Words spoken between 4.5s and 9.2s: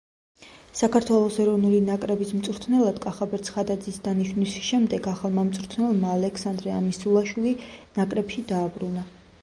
შემდეგ, ახალმა მწვრთნელმა ალექსანდრე ამისულაშვილი ნაკრებში დააბრუნა.